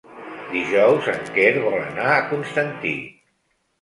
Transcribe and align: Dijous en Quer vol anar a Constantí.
Dijous 0.53 1.09
en 1.13 1.21
Quer 1.35 1.51
vol 1.67 1.77
anar 1.81 2.09
a 2.15 2.25
Constantí. 2.33 2.95